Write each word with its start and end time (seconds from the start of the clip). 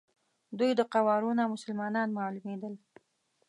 دوی 0.57 0.71
د 0.75 0.81
قوارو 0.93 1.31
نه 1.39 1.43
مسلمانان 1.53 2.07
معلومېدل. 2.17 2.73